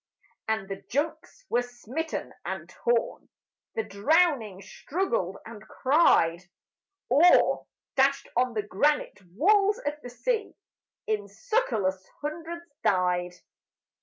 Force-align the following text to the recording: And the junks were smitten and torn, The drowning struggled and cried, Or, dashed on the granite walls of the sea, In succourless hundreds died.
And 0.47 0.67
the 0.67 0.81
junks 0.89 1.45
were 1.47 1.61
smitten 1.61 2.33
and 2.43 2.67
torn, 2.67 3.29
The 3.75 3.83
drowning 3.83 4.63
struggled 4.63 5.37
and 5.45 5.61
cried, 5.67 6.41
Or, 7.11 7.67
dashed 7.95 8.27
on 8.35 8.55
the 8.55 8.63
granite 8.63 9.19
walls 9.35 9.77
of 9.77 9.93
the 10.01 10.09
sea, 10.09 10.55
In 11.05 11.27
succourless 11.27 12.03
hundreds 12.19 12.65
died. 12.83 13.33